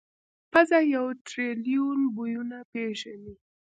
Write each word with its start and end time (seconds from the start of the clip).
پزه 0.51 0.79
یو 0.95 1.05
ټریلیون 1.29 1.99
بویونه 2.15 2.57
پېژني. 2.71 3.33